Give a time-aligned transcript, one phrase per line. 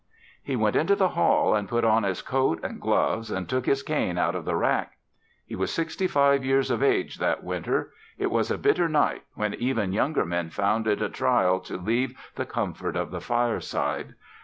[0.41, 3.83] He went into the hall and put on his coat and gloves and took his
[3.83, 4.97] cane out of the rack.
[5.45, 7.91] He was sixty five years of age that winter.
[8.17, 12.17] It was a bitter night when even younger men found it a trial to leave
[12.33, 14.15] the comfort of the fireside.